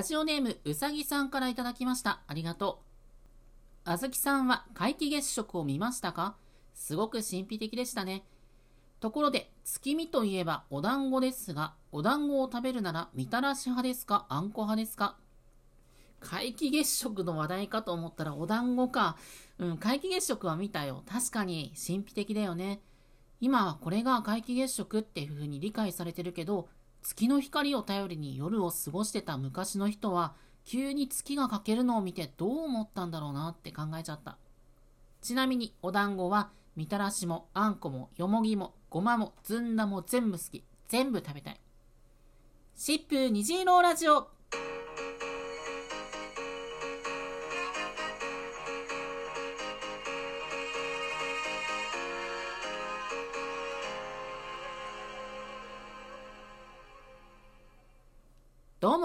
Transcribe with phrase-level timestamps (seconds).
[0.00, 2.22] ラジオネームうさぎさんからいただきました。
[2.26, 2.80] ありがと
[3.84, 3.90] う。
[3.90, 6.36] あずきさんは皆既月食を見ましたか？
[6.72, 8.24] すごく神秘的でしたね。
[9.00, 14.24] ところで、月見といえばお団子ですが、お団子を食べるならみたらし派ですか？
[14.30, 15.18] あんこ派ですか？
[16.22, 19.18] 皆既月食の話題かと思ったらお団子か。
[19.58, 21.02] うん、皆既月食は見たよ。
[21.06, 22.80] 確かに神秘的だよね。
[23.38, 26.70] 今はこれが皆既月食っていう風に理解されてるけど、
[27.02, 34.36] 月の光を頼りに夜を過ごしてた昔の人は、急に月が欠けるのを見てどう思ったんだろうなって考えちゃった。
[35.20, 40.64] ちなみにお団子は、みたらしもあんこもよもぎもごまもずんだも全部好き。
[40.88, 41.60] 全部食べたい。
[42.76, 44.28] 疾風虹色ラジオ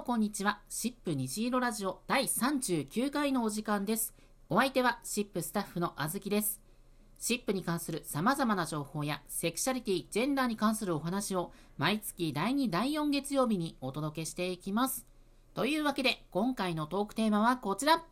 [0.00, 0.60] うもこんにちは。
[0.70, 4.14] シップ虹色ラジオ第39回のお時間です。
[4.48, 6.58] お相手はシップスタッフのあずきです。
[7.18, 15.06] シップに関する様々な情報やセクシャリティ、ジェンダーに関するお話を毎月第2、第4月曜日にお届けしていきます。
[15.52, 18.02] というわけで今回のトークテーマはこちら。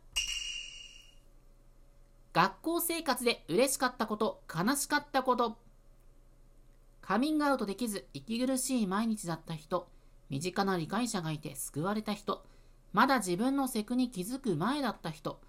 [2.33, 5.57] 学校生活で嬉しかったこと、悲しかったこと。
[7.01, 9.89] カミングアウトできず息苦しい毎日だった人、
[10.29, 12.45] 身近な理解者がいて救われた人、
[12.93, 15.39] まだ自分のセクに気づく前だった人、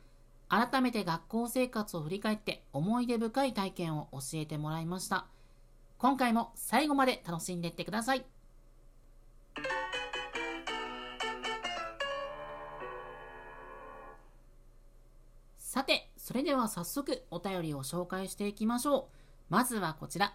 [0.48, 5.26] 改めて学校生活を振り返って思い出深い体験を教えてもらいました。
[5.98, 8.24] 今回も最後まで楽しんでいってください。
[15.58, 19.16] さて、それでは早速お便りを紹介していきましょう。
[19.50, 20.34] まずはこちら。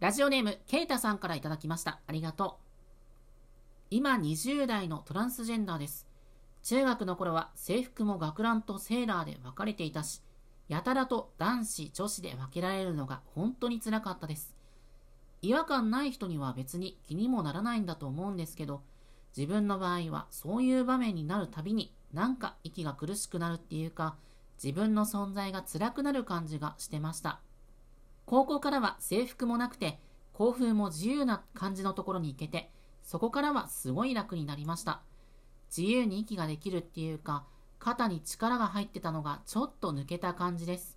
[0.00, 2.00] ラジオネーム、ケイタさんからいただきました。
[2.06, 2.69] ありがとう。
[3.92, 6.06] 今20代のトランスジェンダーです。
[6.62, 10.22] 中学の頃は制服も学ランとセーラーで分かれていたし、
[10.68, 14.54] やたらと男子、女子で分けられるのが本当につらかったです。
[15.42, 18.82] 違和感ない人には別に気にもならないんだと思うんですけど、
[19.36, 24.14] 自分の場合はそういう場面になるたびになんか息が苦しくなるっていうか、
[24.62, 27.40] 自分の存在が辛くなる感じがしてました。
[28.24, 29.98] 高校からは制服もなくて、
[30.32, 32.70] 校風も自由な感じのところに行けて、
[33.10, 35.02] そこからはすごい楽になりました。
[35.76, 37.44] 自由に息ができるっていうか、
[37.80, 40.96] 肩に力が入ってたのがちょっと抜けた感じです。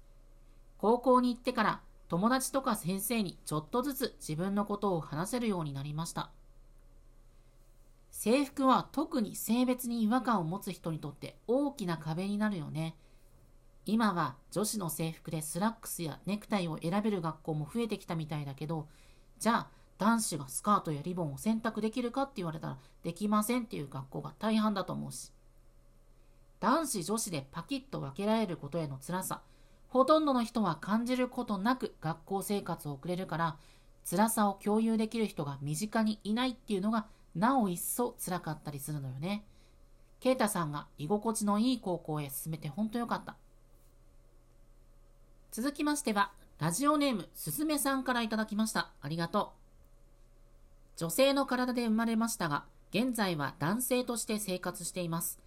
[0.77, 6.29] 高校に行ってから友達とか先生にちょっとずつ自分のことを話せるようになりました。
[8.11, 12.95] 制服は特に性別に違和感を持つ人にとって大きな壁になるよね。
[13.87, 18.87] 今は女子の制服でスラックスやネクタイを選べる学校も増えてきたみたいだけど、
[19.39, 25.31] じゃあ男子がスカートやリボンを選択できるかって言われたらできませんっていう学校が大半だと思うし
[26.59, 29.41] 男子女子でパキッと分けられることへの辛さ
[29.87, 33.57] ほとんどの人は感じることなく学校生活を送れるから
[34.09, 39.45] 辛さを共有できる人が身近にいないっていうのがなお一層辛かったりするのよね。
[40.19, 43.35] ケイタさんが居心地のいい高校へ進めて本当よかった。
[45.51, 48.91] 続きましては、ラジオネームすずめさんからいただきました。
[49.01, 49.62] ありがとう。
[50.95, 55.39] 女性の体で生まれましたが、現在は男性として生活しています。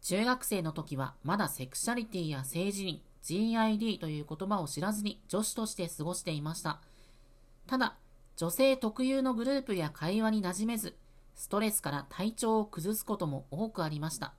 [0.00, 6.80] 中学生の時はまだセクシャリティや性自認、GID という言葉を知らずに女子として過ごしていました。
[7.66, 7.96] ただ、
[8.36, 10.96] 女性特有のグループや会話に馴染めず、
[11.34, 14.32] ストレスから体調を崩すことも多くありました。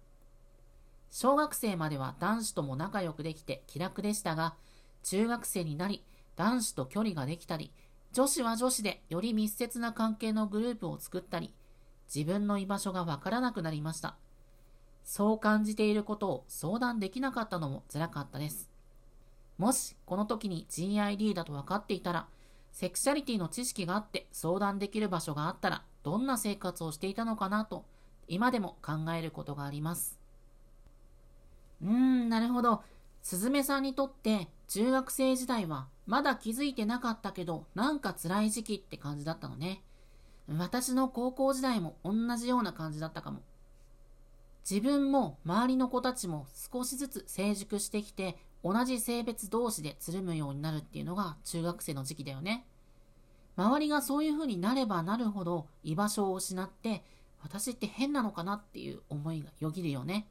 [1.12, 4.56] 小学生までは男子とも仲良くできて気楽でしたが、
[5.04, 6.04] 中学生になり
[6.36, 7.72] 男子と距離ができたり、
[8.14, 11.52] 女子は女子でより密接な関係のグループを作ったり、
[12.14, 14.16] 自分の居場所がわからなくなりました。
[15.04, 18.70] そう感じていることを相談できなかったのも辛かったです。
[19.58, 22.28] もしこの時に GID だと分かっていたら、
[22.72, 27.84] セクシャリティの知識があって相談できる場所があったら、どんな生活をしていたのかなと、
[28.28, 30.20] 今でも考えることがあります。
[31.82, 32.84] うーん、なるほど。
[33.24, 39.84] すずめさんにとって中学生時代はまだ気づいてなかったけどなんか辛い時期って感じだったのね。
[40.48, 43.42] 私の高校時代も同じような感じだったかも。
[44.70, 52.66] 自分も周りの子たちも少しずつ成熟してきて同じ性別同士でつるむようになるっていうのが中学生の時期だよね。
[53.56, 57.04] 周りがそういう風になればなるほど居場所を失って
[57.42, 60.28] 私って変なのかなっていう思いがよぎるよね。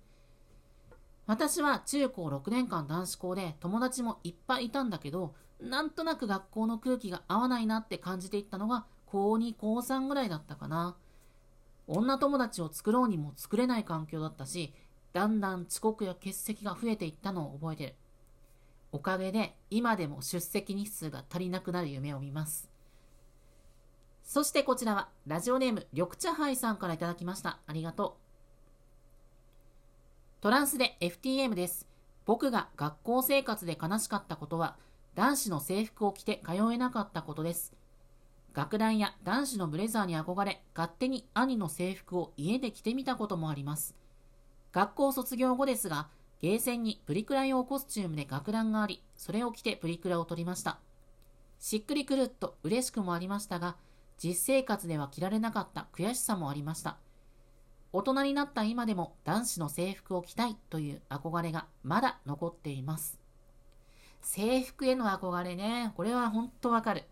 [1.33, 10.95] 私は中高6年間男子校で友達もいっぱいいたんだけど、なんとなく学校の空気が合わないなって感じていったのが高2、高3ぐらいだったかな。
[11.87, 14.75] 女友達を作ろうにも作れない環境だったし、
[15.15, 17.95] だんだん遅刻や欠席が増えていったのを覚えてる。
[18.93, 22.69] おかげで今でも出席日数が足りなくなる夢を見ます。
[24.23, 27.59] そしてこちらはラジオネーム緑茶杯さんからいただきました。
[27.67, 28.22] ありがとう。
[30.43, 31.87] トランスで FTM です。
[32.27, 34.77] 僕が学校生活で悲しかったことは
[35.15, 37.73] 男子の制服を着て通えなかったことです。
[38.53, 43.95] 学ランや男子のブレザーに憧れ、勝手に兄の制服を家で着てみたこともあります。
[44.73, 46.09] 学校卒業後ですが、
[46.41, 50.81] ゲーセンにプリクラ用コスチュームで学ランがあり、それを着てプリクラを撮りました。
[51.61, 53.77] しっくりくるっと嬉しくもありましたが、
[54.19, 56.99] 実生活では着られなかった悔しさもありました。
[57.93, 63.19] 大人になった今でも男子の制服を着たいという憧れがまだ残っています。
[64.23, 67.05] 制服への憧れね、これは本当わかる。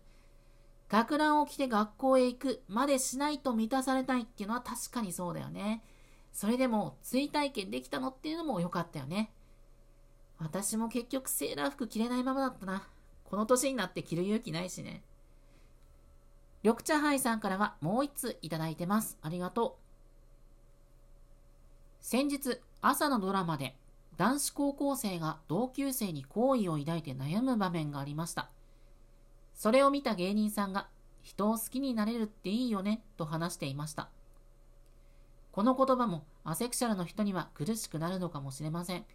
[0.89, 5.83] 学ランを着て学校へ行くまでしないと満たされたいっていうのは確かにそうだよね。
[6.33, 9.31] それでも追体験できたのっていうのも良かったよね。
[10.39, 12.87] 私も結局セーラー服着れないままだったな。
[13.25, 15.03] この年になって着る勇気ないしね。
[16.63, 19.17] 緑茶杯さんからはもう一ついただいてます。
[19.21, 19.80] ありがとう。
[22.11, 23.73] 先日、朝のドラマで
[24.17, 28.49] 男子高校生が同級生に好意を抱いて悩む場面がありました。
[29.53, 30.89] それを見た芸人さんが、
[31.21, 34.09] 人を好きになれるっていいよね、と話していました。
[35.53, 39.05] この言葉もアセクシャルの人には苦しくなるのかもしれません。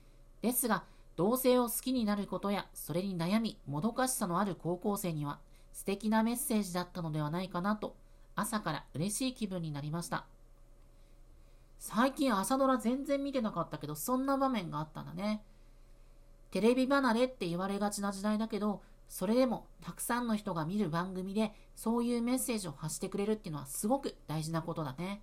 [0.40, 0.84] ですが、
[1.16, 5.38] 同性を好きになることや、それに悩み、もどかしさのある高校生には、
[5.74, 7.94] 素敵なメッセージだったのではないかなと、
[8.36, 10.24] 朝から嬉しい気分になりました。
[11.78, 15.42] 最近朝ドラ全然見てなかったけど、そんな場面があったんだね。
[16.50, 25.22] テレビ離れって言われがちな時代だけど、それでもたくさんの人が見る番組でそういうメッセージを発してくれるっていうのはすごく大事なことだね。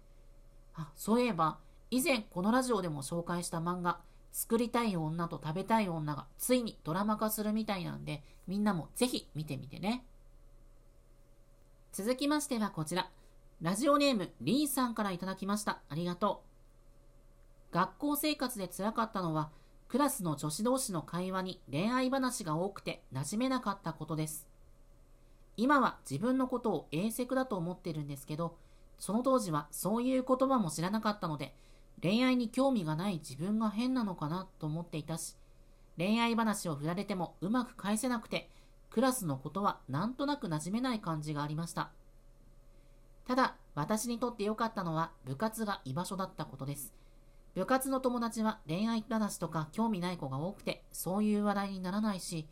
[0.75, 1.59] あ、そういえば、
[1.91, 3.99] 以前このラジオでも紹介した漫画、
[4.31, 10.05] 作りたい女と食べたい女がついにドラマ化するみたいなんで、みんなもぜひ見てみてね。
[11.91, 13.09] 続きましてはこちら。
[13.63, 15.79] ラジオネームリーさんからいただきました。
[15.87, 16.43] ありがと
[17.71, 17.73] う。
[17.73, 19.51] 学校生活で辛かったのは、
[19.87, 24.49] クラスの女子同士の会話に恋愛話が多くて馴染めなかったことです。
[25.55, 28.57] 今は自分のことを英セクだと思ってるんですけど、
[28.99, 31.55] その当時はそういう言葉も知らなかったので、
[32.01, 35.37] 恋愛に興味がない自分が変なのかなと思っていたし、
[35.97, 38.49] 恋愛話を振られてもうまく返せなくて、
[38.89, 41.93] クラスのことはなんとなく馴染めない感じがありました。
[43.27, 46.93] ただ、私にとって良かったのは部活が居場所だったことです。
[47.55, 52.47] 部活の友達は恋愛話とか興味ない子が多くて、そういう話題にならないし、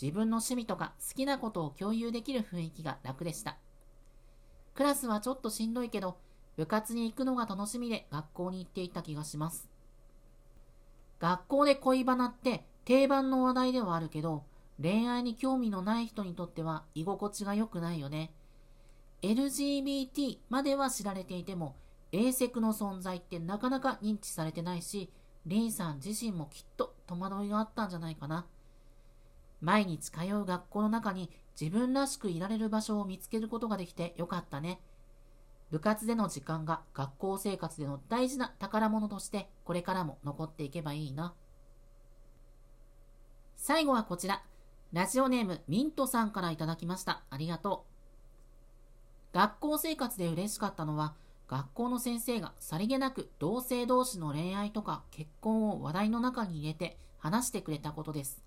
[0.00, 3.56] 自分の趣味とか好きなことを共有できる雰囲気が楽でした。
[4.74, 6.18] クラスはちょっとしんどいけど、
[6.56, 9.68] 部活に行くのが楽しみで学校に行っていた気がします。
[11.18, 14.44] 学校で恋バナって定番の話題ではあるけど、
[14.80, 18.32] 恋愛に興味のない人にとっては居心地が良くないよね。
[19.26, 21.74] LGBT までは知られていても、
[22.12, 25.10] 英セクの存在ってなかなか認知されてないし、
[25.46, 28.46] リンさん自身もきっと戸惑いがあったんじゃないかな。
[29.60, 31.30] 毎日通う学校の中に
[31.60, 34.80] 自分らしくいられる場所を見つけることができてよかったね。
[35.70, 41.34] 部活での時間が学校生活での大事な宝物としてこれからも残っていけばいいな。
[43.56, 44.44] 最後はこちら。
[44.92, 47.24] ラジオネームミントさんからいただきました。
[47.30, 47.95] ありがとう。
[49.36, 51.14] 学校生活で嬉しかったのは、
[51.46, 58.42] 学校の先生がさりげなく同性同士の恋愛とか結婚を話題の中に入れて話してくれたことです。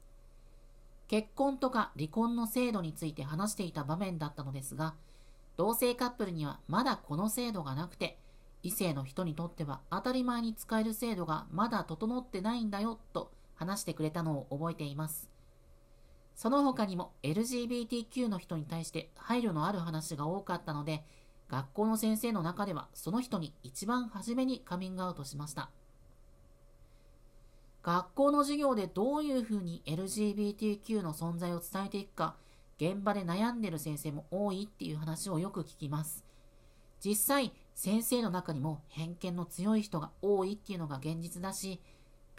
[1.07, 4.95] 結婚とか離婚の制度について話していた場面だったのですが、
[5.57, 8.17] 同性カップルにはまだこの制度がなくて、
[8.63, 15.28] 異性の人にとっては当たり前に使える制度がまだ整ってないんだよと話してくれたのを覚えています。
[16.39, 21.03] その他にも LGBTQ の人に対して配慮のある話が多かったので、
[21.49, 25.69] 学校の先生の中ではその人に一番初めにカミングアウトしました。
[27.83, 32.37] 学校の授業でどういうふうに LGBTQ の存在を伝えていくか、
[32.77, 36.23] 現場で悩んでる先生も多いっていう話をよく聞きます。
[37.03, 41.81] 実際、先生の中にも偏見の強い人が多いっていうのが現実だし、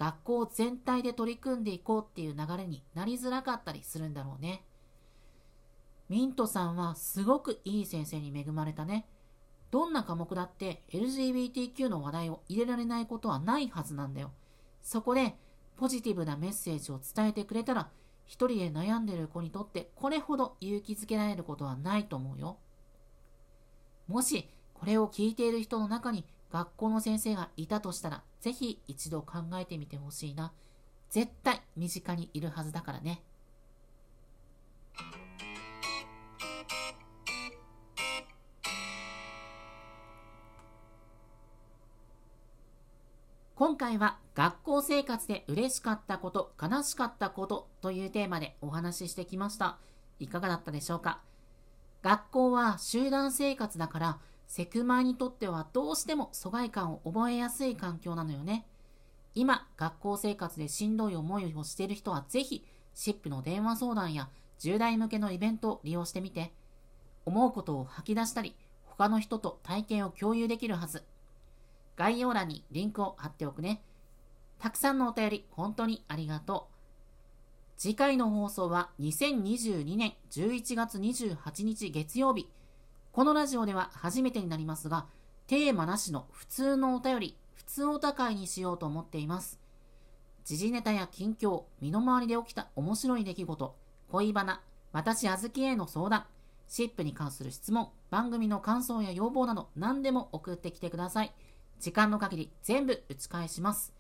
[0.01, 4.65] 学校全体で取り組んでいこうっていう流れになりづらかったりするんだろうね。
[6.09, 9.07] ミントさんはすごくいい先生に恵まれたね。
[9.71, 14.33] どんな科目だって LGBTQ の話題を入れられないことはないはずなんだよ。
[14.83, 15.37] そこで
[15.77, 17.91] ポジティブなメッセージを伝えてくれたら、
[18.25, 22.57] 一人で悩んでる子にとってこれほど勇気づけられることはないと思うよ。
[24.09, 30.53] もしこれを聞いている人の中に学校の先生がいたとしたら、ぜひ一度考えてみてほしいな。
[31.09, 33.23] 絶対身近にいるはずだからね。
[43.55, 49.79] 今回は学校生活で嬉しかったこと、悲しかったことというテーマでお話ししてきました。
[50.19, 51.21] いかがだったでしょうか？
[52.03, 54.19] 学校は集団生活だから、
[54.51, 58.67] セクマイにとってはどうしても疎外感を覚えやすい環境なのよね。
[59.37, 64.29] 今、学校生活でしんどい思いをしている人はぜひ、シップの電話相談や
[64.59, 66.53] 10代向けのイベントを利用してみて、
[67.25, 71.05] 思うことを吐き出したり、他の人と体験を共有できるはず。
[71.95, 73.85] 概要欄にリンクを貼っておくね。
[74.59, 76.75] たくさんのお便り、本当にありがとう。
[77.77, 82.51] 次回の放送は2022年11月28日月曜日。
[83.13, 85.07] このラジオでは初めてになりますが、
[85.49, 89.59] テーマなしの普通のお便り、普通お高いにしようと思っています。
[90.45, 93.77] 時事ネタや近況、身の回りで起きた面白い出来事、
[94.11, 94.63] 恋バナ、
[94.93, 96.25] 私あずきへの相談、
[96.69, 101.35] シップに関する質問、番組の感想や要望など何でも送ってきてください。
[101.81, 103.93] 時間の限り全部打ち返します。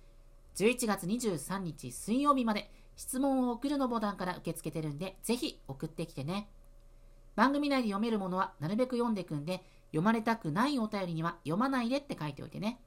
[0.54, 6.48] 11月23日水曜日まで質問を送るのボタンから受け付けてるんで、ぜひ送ってきてね。
[7.36, 12.80] 番組内で読めるものはなるべく読んでいくんで、読まれたくないお便りには読まないでって書いておいてね。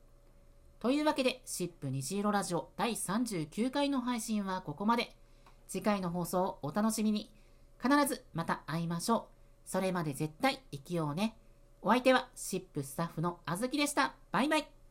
[0.80, 5.16] というわけで、シップ虹色ラジオ第39回の配信はここまで。
[5.68, 7.32] 次回の放送をお楽しみに。
[7.82, 9.70] 必ずまた会いましょう。
[9.70, 11.38] それまで絶対生きようね。
[11.82, 14.16] お相手はシップスタッフのあずきでした。
[14.32, 14.83] バイバイ。